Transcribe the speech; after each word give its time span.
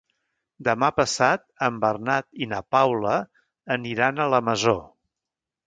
Demà 0.67 0.87
passat 0.99 1.43
en 1.67 1.77
Bernat 1.83 2.27
i 2.45 2.49
na 2.55 2.63
Paula 2.77 3.13
aniran 3.79 4.19
a 4.19 4.29
la 4.37 4.43
Masó. 4.51 4.77